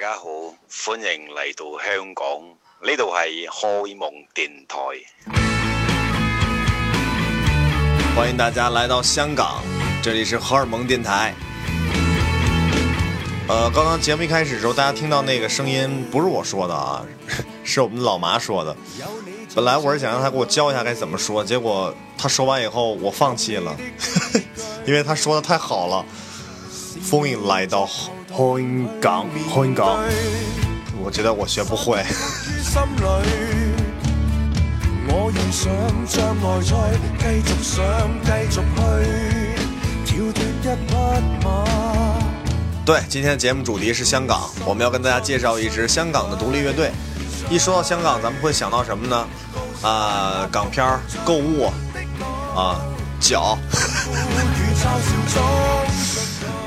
[0.00, 2.24] 大家好，欢迎来到香港，
[2.86, 4.76] 呢度系荷梦蒙电台。
[8.14, 9.60] 欢迎大家来到香港，
[10.00, 11.34] 这里是荷尔蒙电台。
[13.48, 17.04] 呃，刚刚节目一开始的时候，大家听到那个声音不是我说的啊，
[17.66, 18.76] 是我们老麻说的。
[19.56, 23.74] 本来我是想让他给我教一下该怎么说，结果他说完以后我放弃了，
[24.86, 26.04] 因为他说的太好了。
[27.02, 27.88] 风迎来到。
[28.38, 29.98] 香港，香港，
[31.02, 31.98] 我觉得我学不会。
[35.08, 37.82] 我想想来继继续
[38.54, 38.60] 续
[40.04, 40.94] 去跳一匹
[41.44, 41.64] 马。
[42.86, 46.92] 对，今天的节目主题是香港，我们要跟大家介绍一支香港的独立乐队。
[47.50, 49.26] 一说到香港，咱们会想到什么呢？
[49.82, 51.72] 啊，港片儿，购物，
[52.54, 52.78] 啊，
[53.18, 53.58] 脚。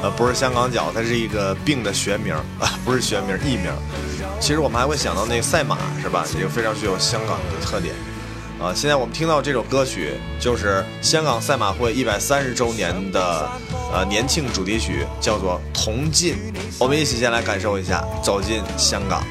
[0.02, 3.72] 呃，不是香港脚，它是一个病的学名啊，不是学名，艺名。
[4.40, 6.26] 其实我们还会想到那个赛马，是吧？
[6.34, 7.94] 这个非常具有香港的特点
[8.60, 8.74] 啊。
[8.74, 13.48] 现在我们听到这首歌曲，就是香港赛马会一百三十周年的
[13.94, 16.34] 呃年庆主题曲，叫做《同进》。
[16.80, 19.24] 我们一起先来感受一下，走进香港。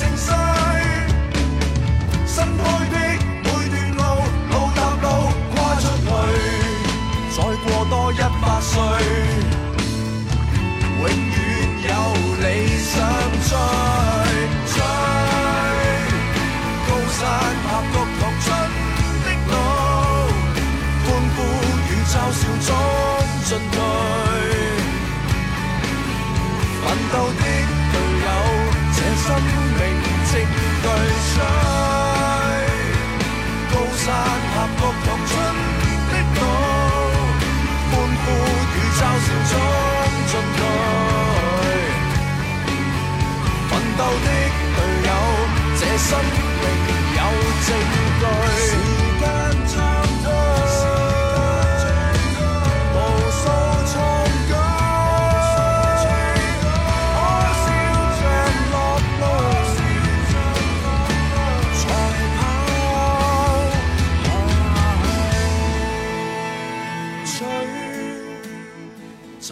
[0.00, 0.45] sing song.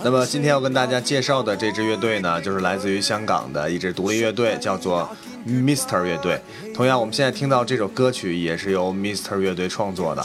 [0.06, 5.08] 那么，今天要跟大家介绍的这支乐队呢，就是来自于香港的一支独立乐队，叫做。
[5.46, 6.40] Mister 乐队，
[6.74, 10.22] 同样，我们现在听到这首歌曲也是由 Mister 乐队创作的。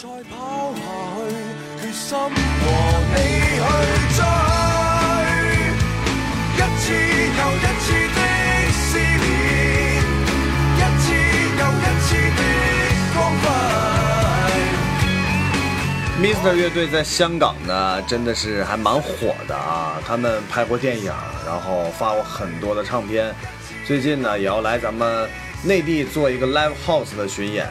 [16.22, 20.02] Mister 乐队在香港呢，真的是还蛮火的啊！
[20.06, 21.12] 他们拍过电影，
[21.46, 23.34] 然后发过很多的唱片。
[23.90, 25.28] 最近呢，也要来咱们
[25.64, 27.66] 内地做一个 live house 的巡演，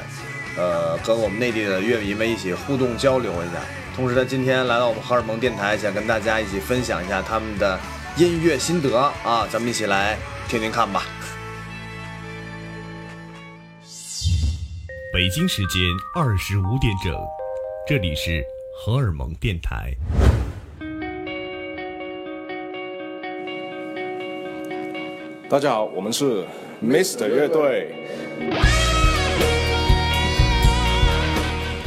[0.57, 3.63] 呃，跟我们内地的乐迷们一起互动交流一下。
[3.95, 7.79] 同时，呢，今天来到我们荷尔蒙电台，想跟大家一起分享一下他们的
[8.17, 10.19] 音乐心得啊，咱们一起来
[10.49, 11.05] 听听看吧。
[15.15, 15.81] 北京时间
[16.17, 17.15] 二十五点整，
[17.87, 18.43] 这里是
[18.81, 19.97] 荷尔蒙电台。
[25.51, 26.45] 大家好，我们是
[26.85, 27.91] Mister 乐队。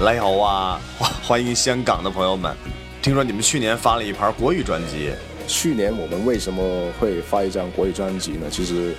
[0.02, 0.82] 你好啊，
[1.22, 2.56] 欢迎香港的朋友们。
[3.04, 5.12] 听说你们去年发了一盘国语专辑。
[5.48, 8.48] 去年我们为什么会发一张国语专辑呢？
[8.50, 8.96] 其实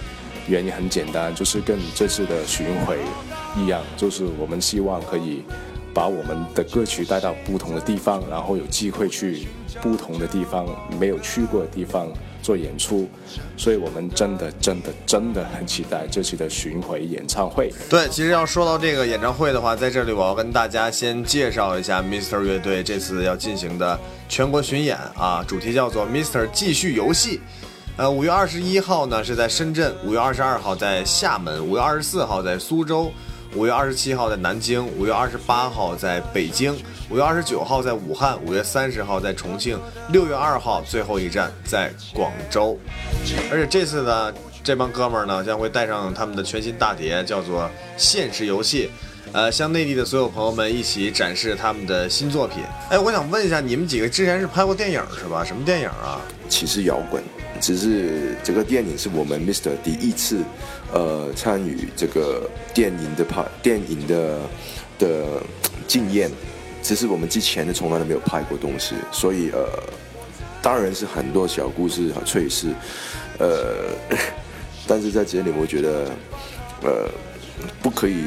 [0.47, 3.01] 原因很简单，就是跟这次的巡回
[3.57, 5.43] 一样，就是我们希望可以。
[5.95, 9.47] 把我们的歌曲带到不同的地方，然后有机会去
[9.81, 10.67] 不同的地方
[10.99, 12.09] 没有去过的地方
[12.43, 13.09] 做演出，
[13.57, 17.71] 所以我们真的真的真的很期待这次的巡回演唱会。
[17.91, 27.41] 对，其实要说到这个演唱会的话，在这里我要跟大家先介绍一下 Mr 乐队这次要进行的全国巡演啊，主题叫做 Mr 继续游戏。
[27.99, 33.13] 呃，五月二十一号呢是在深圳，五月二十二号在厦门，五月二十四号在苏州。
[33.55, 36.75] 五月二十七号在南京，五月二十八号在北京，
[37.11, 39.79] 五月二十九号在武汉，五月三十号在重庆，
[40.11, 42.79] 六月二号最后一站在广州。
[43.51, 44.33] 而且这次呢，
[44.65, 47.65] 这帮哥们儿呢将会带上他们的全新大碟，叫做
[47.99, 48.87] 《现实游戏》，
[49.33, 52.63] 呃，向内地的所有朋友们一起展示他们的新作品。
[52.89, 55.45] 哎，我想问一下，你们几个之前是拍过电影是吧？
[55.45, 56.23] 什么电影啊？
[56.49, 57.23] 只是摇滚，
[57.61, 60.43] 只是这个电影是我们 Mr 第一次。
[60.93, 64.39] 呃，参与这个电影的拍电影的
[64.99, 65.25] 的
[65.89, 66.31] 经验，
[66.83, 69.67] 其实我们之前的从来都没有拍过东西，所以呃，
[70.61, 72.69] 当然是很多小故事和趣事，
[73.39, 73.89] 呃，
[74.87, 76.11] 但是在这里我觉得
[76.83, 77.09] 呃，
[77.83, 78.25] 不可以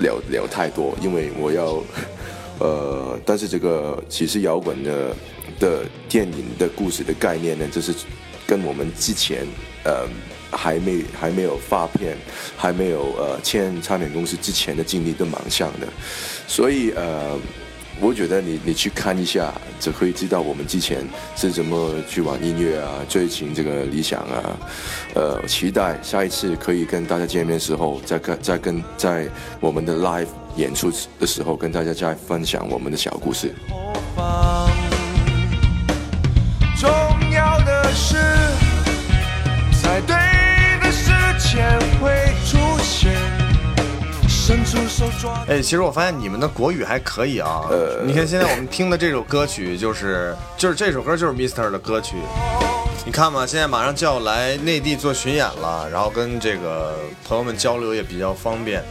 [0.00, 1.82] 聊聊太多，因为我要
[2.60, 5.16] 呃，但是这个其实摇滚的
[5.58, 7.90] 的电影的故事的概念呢，就是。
[8.46, 9.46] 跟我们之前，
[9.84, 10.06] 呃，
[10.50, 12.16] 还没还没有发片，
[12.56, 15.86] 还没有呃签唱片公司之前的经历都蛮像的，
[16.46, 17.38] 所以呃，
[18.00, 21.04] 我觉得你你去看一下，就可以知道我们之前
[21.36, 24.56] 是怎么去玩音乐啊，追寻这个理想啊，
[25.14, 29.26] 呃，期待下一次可以跟大家见面的时候，再跟再跟在
[29.60, 33.52] 我们的 live 演出的时候跟大家再分享我们的小故事。
[45.48, 47.62] 哎，其实我发现你们的国语还可以啊。
[48.04, 52.16] 你看，现在我们听的这首歌曲，就是就是这首歌就是 Mr i s t e 的歌曲。
[53.06, 56.94] 你看嘛，现在马上就要来内地做巡演了，然后跟这个
[57.26, 58.82] 朋友们交流也比较方便。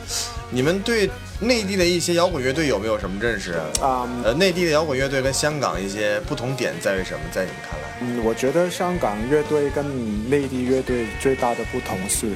[0.53, 1.09] 你们对
[1.39, 4.07] 内地的一些摇滚乐队有没有什么认识啊？
[4.23, 7.19] 呃，内地的摇滚乐队跟香港一些不同点在于什么？
[7.33, 12.27] 在你们看来，嗯，我觉得香港乐队跟内地乐队最大的不同是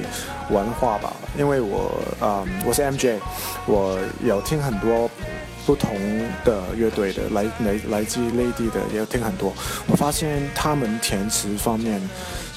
[0.50, 1.14] 文化吧。
[1.38, 3.18] 因为我啊，我是 MJ，
[3.66, 5.08] 我有听很多
[5.64, 5.96] 不同
[6.44, 9.54] 的乐队的，来来来自内地的也有听很多。
[9.86, 12.02] 我发现他们填词方面。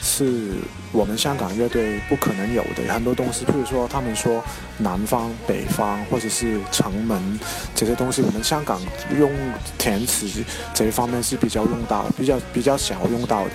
[0.01, 0.49] 是
[0.91, 4.43] 我们香港乐队不可能有的很多东西，譬如说他们说
[4.79, 7.39] 南方、北方或者是城门
[7.75, 8.81] 这些东西，我们香港
[9.17, 9.31] 用
[9.77, 10.27] 填词
[10.73, 13.51] 这一方面是比较用到、比较比较少用到的。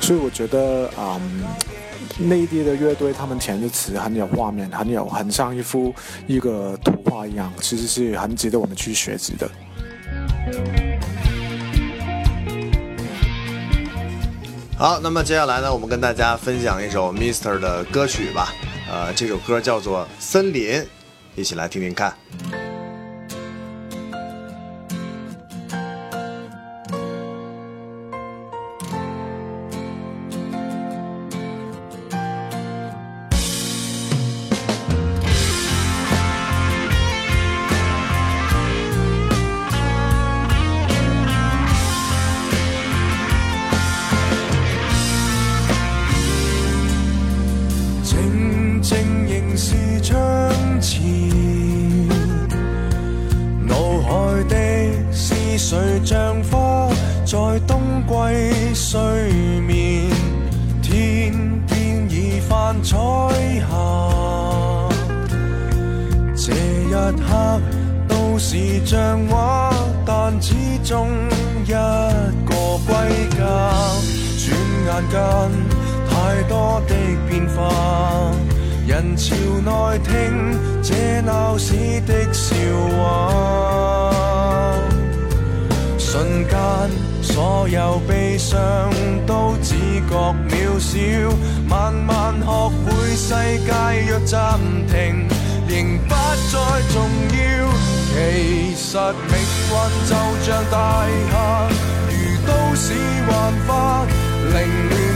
[0.00, 1.44] 所以我觉得，嗯，
[2.18, 5.94] 内地的乐队他们填的词很有画面，很有很像一幅
[6.26, 9.50] 一个图画一样，其实是很值得我们去学习的。
[14.82, 18.52] 好，那么接下来呢，我们跟大家分享一首 Mr i s t e 的歌曲吧。
[18.90, 20.72] 呃，这首歌叫做《森林》，
[21.36, 22.12] 一起来听听看。
[75.12, 75.20] 间
[76.08, 76.94] 太多的
[77.28, 78.10] 变化，
[78.88, 81.74] 人潮内听这闹市
[82.06, 82.56] 的笑
[82.96, 84.82] 话。
[85.98, 86.56] 瞬间，
[87.20, 88.56] 所有悲伤
[89.26, 89.74] 都只
[90.08, 90.96] 觉渺小。
[91.68, 93.34] 慢慢学会，世
[93.64, 94.58] 界若暂
[94.88, 95.28] 停，
[95.68, 96.14] 仍不
[96.50, 96.58] 再
[96.90, 97.04] 重
[97.36, 97.68] 要。
[98.14, 101.68] 其实命运就像大厦，
[102.08, 102.94] 如都市
[103.26, 104.06] 幻化
[104.52, 105.11] 凌乱。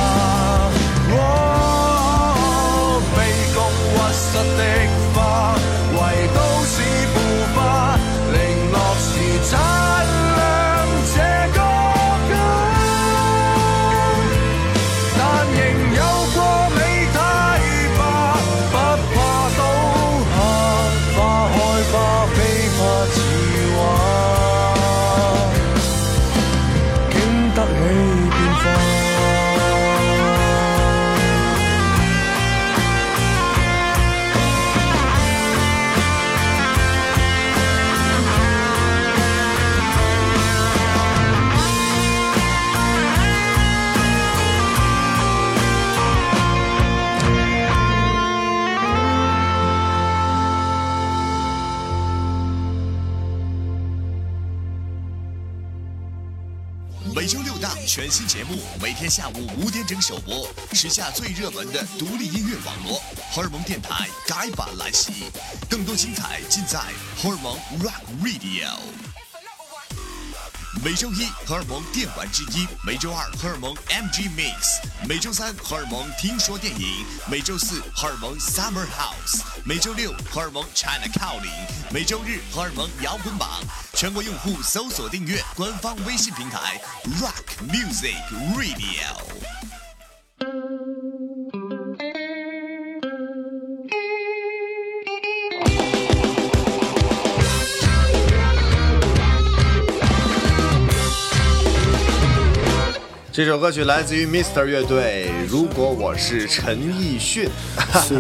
[57.98, 63.02] 全新节目每天下午五点整首播，时下最热门的独立音乐网络
[63.32, 65.24] 荷尔蒙电台改版来袭，
[65.68, 66.78] 更多精彩尽在
[67.18, 69.07] 荷尔蒙 Rock Radio。
[70.90, 81.52] 每周一荷尔蒙电玩之一，每周二荷尔蒙 M G Mix，每周三荷尔蒙听说电影，每周四荷尔蒙 Summer House，每周六荷尔蒙 China Calling，
[81.92, 83.62] 每周日荷尔蒙摇滚榜。
[83.96, 86.80] 全国用户搜索订阅官方微信平台
[87.20, 88.16] Rock Music
[88.56, 89.57] Radio。
[103.38, 105.30] 这首歌曲来自于 Mr i s t e 乐队。
[105.48, 108.04] 如果我是陈奕迅，哈。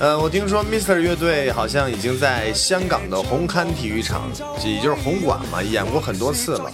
[0.00, 4.28] 呃，我听说 Mr i s t e 乐队好像已经在香港的红磡体育场，
[4.64, 6.68] 也就是红馆嘛，演过很多次了。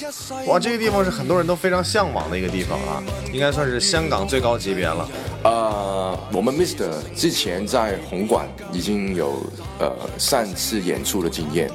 [0.46, 5.06] 哇，这个地方是很多人都非常向往的一个地方啊，应该算是香港最高级别了。
[5.44, 9.38] 呃，我们 Mr i s t e 之前在红馆已经有
[9.78, 11.70] 呃三次演出的经验，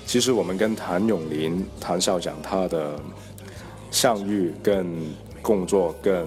[0.05, 2.97] 其实我们跟谭咏麟谭校长他的
[3.91, 4.87] 相遇、跟
[5.41, 6.25] 工作、跟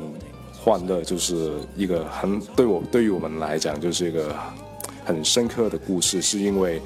[0.52, 4.36] 欢乐，就是一个很对我对于我们来讲就是一个
[5.02, 6.78] 很深刻的故事，是因为。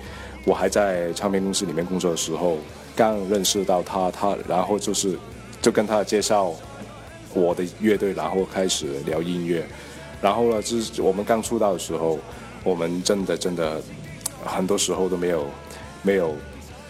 [0.47, 2.59] 我还在唱片公司里面工作的时候，
[2.95, 5.19] 刚认识到他，他然后就是
[5.63, 6.53] 就跟他介绍
[7.33, 9.67] 我的乐队，然后开始聊音乐。
[10.21, 12.19] 然后呢，就是我们刚出道的时候，
[12.63, 13.81] 我们真的真的
[14.45, 15.47] 很多时候都没有
[16.03, 16.35] 没有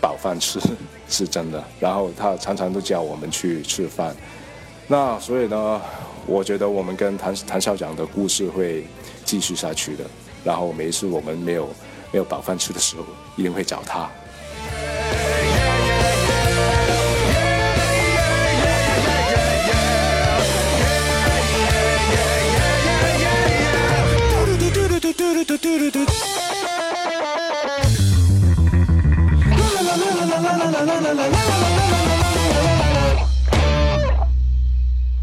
[0.01, 0.59] 饱饭吃，
[1.09, 1.63] 是真的。
[1.79, 4.15] 然后他常常都叫我们去吃饭。
[4.89, 5.81] 那所以呢，
[6.27, 8.85] 我觉得我们跟谭谭校长的故事会
[9.25, 10.05] 继续下去的。
[10.45, 11.69] 然后每一次我们没有。
[12.15, 13.03] 没有饱饭吃的时候，
[13.35, 14.09] 一定会找他。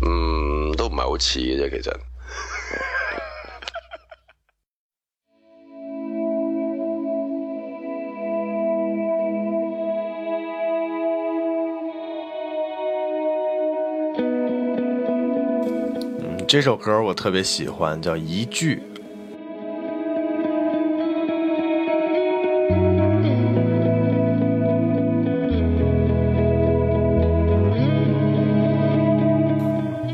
[0.01, 1.93] 嗯，都唔系好似嘅啫，其实。
[16.51, 18.83] 这首歌我特别喜欢，叫《一句》。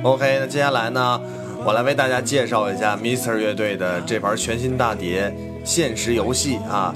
[0.04, 1.20] OK，那接下来呢，
[1.66, 5.30] 我来为大家介绍一下 Mr 乐队的这盘全新大碟
[5.66, 6.94] 《现实游戏》啊。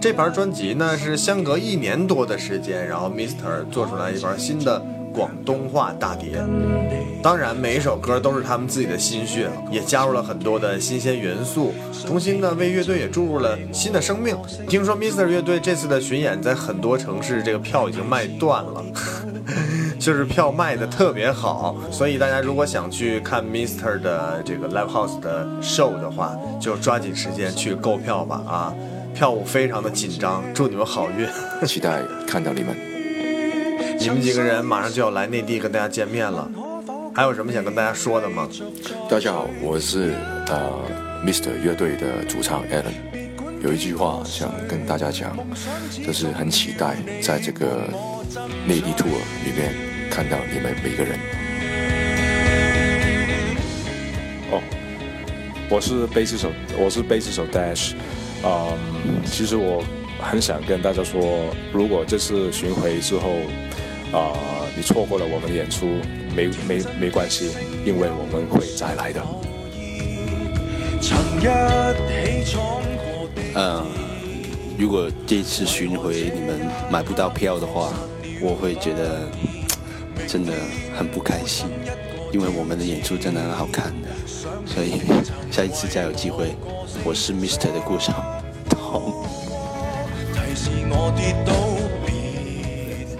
[0.00, 4.80] 这盘专辑呢是相隔一年多的时间，然后 Mister 做出来一盘新的
[5.14, 6.42] 广东话大碟。
[7.22, 11.72] 当然，每一首歌都是他们自己的心血，也加入了很多的新鲜元素，
[12.06, 14.36] 重新呢为乐队也注入了新的生命。
[14.68, 18.84] 听说 Mister 乐队这次的巡演在很多城市，这个票已经卖断了，
[20.00, 21.76] 就是票卖的特别好。
[21.92, 28.74] 所以大家如果想去看 Mister 的这个 Live House 的 show 的话，就抓紧时间去购票吧，啊。
[29.14, 31.28] 票务非常的紧张，祝你们好运。
[31.66, 32.74] 期待看到你们。
[33.98, 36.50] 你们几个人马上就要来内地跟大家见面了，
[37.14, 38.48] 还有什么想跟大家说的吗？
[39.08, 40.12] 大家好，我是
[40.48, 40.68] 呃
[41.24, 41.50] ，Mr.
[41.62, 42.92] 乐队的主唱 Alan。
[43.62, 45.36] 有一句话想跟大家讲，
[46.04, 47.86] 就是很期待在这个
[48.66, 49.06] 内地 tour
[49.44, 49.72] 里面
[50.10, 51.16] 看到你们每一个人。
[54.50, 54.60] 哦，
[55.70, 57.92] 我是贝斯手，我是贝斯手 Dash。
[58.42, 58.66] 啊，
[59.24, 59.82] 其实我
[60.20, 63.30] 很想跟大家说，如果这次巡回之后，
[64.12, 64.34] 啊，
[64.76, 65.86] 你错过了我们的演出，
[66.34, 67.50] 没没没关系，
[67.86, 69.22] 因为我们会再来的。
[73.54, 73.86] 嗯，
[74.76, 77.92] 如果这次巡回你们买不到票的话，
[78.40, 79.22] 我会觉得
[80.26, 80.52] 真的
[80.96, 81.68] 很不开心，
[82.32, 84.08] 因为我们的演出真的很好看的。
[84.66, 85.00] 所以
[85.50, 86.54] 下一次再有机会，
[87.04, 88.10] 我是 Mister 的故事
[88.68, 88.76] t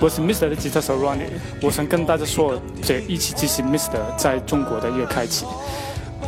[0.01, 1.27] 我是 Mister 的吉他手 Ronnie。
[1.61, 5.45] 我想跟大家说，这一起支持 Mister 在中国的一个开启，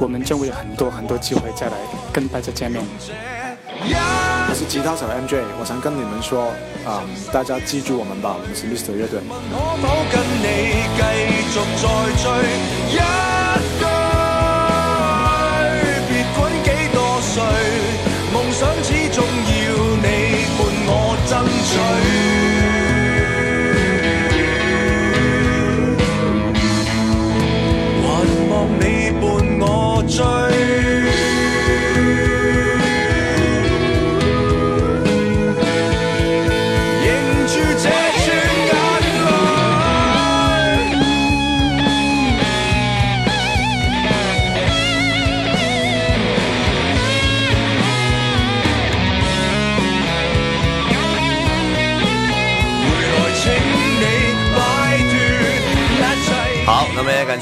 [0.00, 1.72] 我们将会有很多很多机会再来
[2.12, 2.83] 跟大家见面。
[3.87, 6.48] 我是吉他手 MJ，我想跟你们说
[6.85, 9.18] 啊，大家记住我们吧，我们是 Mister 队。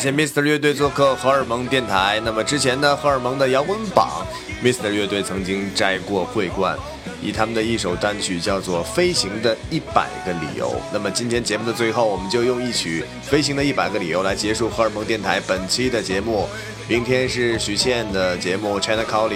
[0.03, 2.21] 谢 Mr 乐队做客荷尔蒙电台。
[2.25, 4.27] 那么之前呢，荷尔蒙的摇滚榜
[4.61, 6.77] ，Mr 乐队曾经摘过桂冠，
[7.23, 10.71] 以他们的一首单曲叫做《飞行的一百个理由》。
[10.93, 16.49] 那么今天节目的最后，我们就用一曲《飞行的一百个理由》来结束荷尔蒙电台本期的节目。
[16.89, 19.29] 明天是许倩的节目《China Calling》，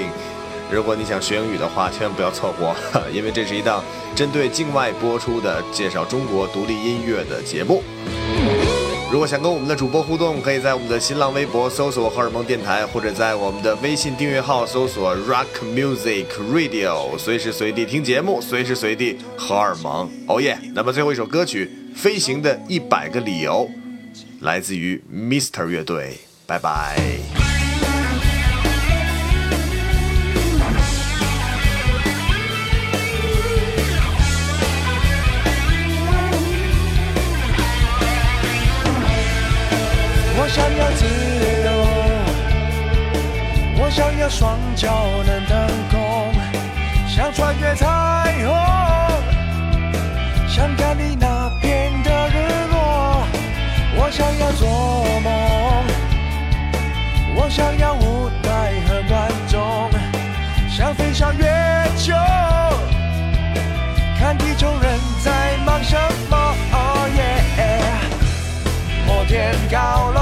[0.68, 2.74] 如果你想学英语的话，千万不要错过，
[3.14, 3.84] 因为这是一档
[4.16, 7.84] 针对境外播出的介绍中国独立音乐的节目。
[9.10, 20.10] 如果想跟我们的主播互动，可以在我们的新浪微博搜索荷尔蒙电台，或者在我们的微信订阅号搜索 Rock Music Radio，随时随地听节目，随时随地荷尔蒙。
[20.26, 20.58] 哦耶！
[20.74, 23.68] 那么最后一首歌曲《飞行的一百个理由》，
[24.40, 26.18] 来自于 Mister 乐队。
[26.44, 27.45] 拜拜。
[44.38, 44.90] 双脚
[45.26, 46.30] 能腾空，
[47.08, 47.86] 想穿越彩
[48.42, 48.48] 虹，
[50.46, 53.26] 想看你那边的日落。
[53.96, 54.68] 我想要做
[55.24, 55.86] 梦，
[57.34, 59.90] 我想要舞台和观众，
[60.68, 61.48] 想飞上月
[61.96, 62.12] 球，
[64.18, 65.96] 看地球人在忙什
[66.28, 66.36] 么？
[66.72, 69.06] 哦耶！
[69.06, 70.15] 破天高。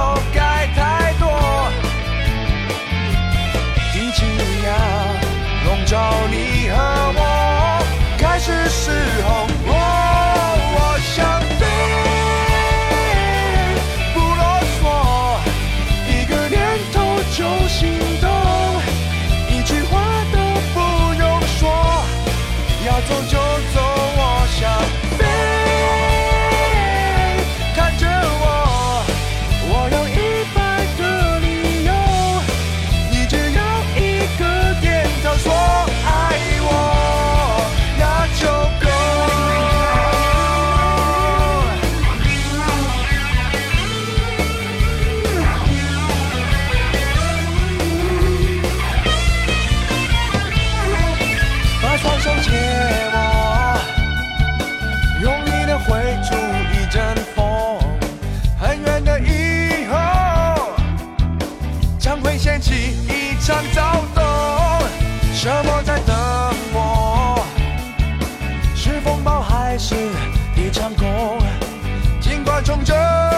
[72.65, 72.95] 冲着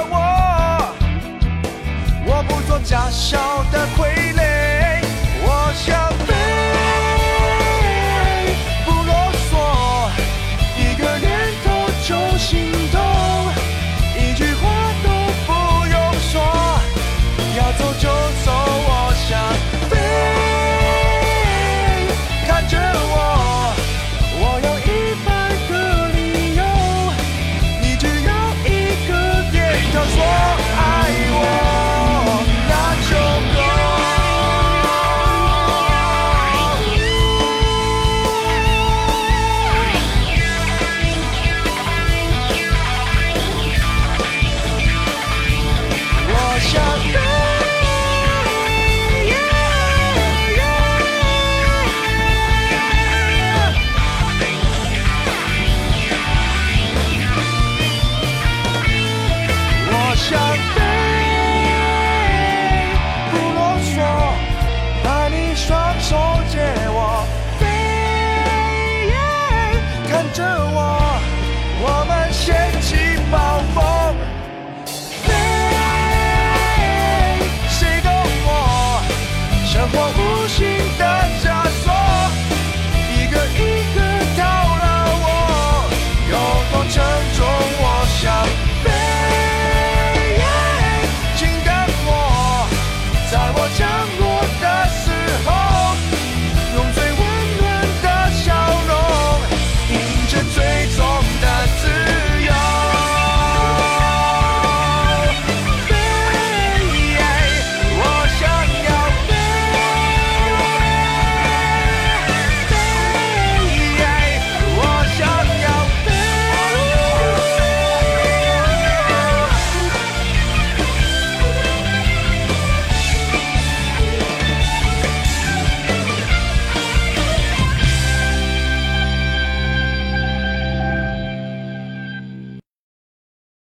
[0.08, 0.94] 我，
[2.24, 3.36] 我不做假笑
[3.72, 4.15] 的鬼。